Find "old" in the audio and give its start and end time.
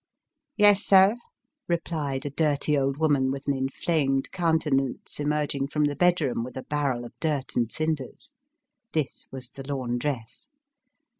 2.75-2.97